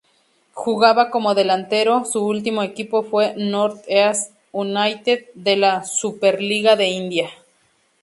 [0.55, 7.29] Jugaba como delantero, su ultimo equipo fue NorthEast United de la Superliga de India.